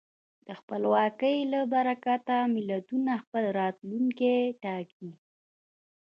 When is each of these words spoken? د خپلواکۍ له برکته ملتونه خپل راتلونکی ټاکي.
د 0.47 0.47
خپلواکۍ 0.59 1.37
له 1.53 1.59
برکته 1.73 2.35
ملتونه 2.55 3.11
خپل 3.23 3.43
راتلونکی 3.59 4.37
ټاکي. 4.63 5.11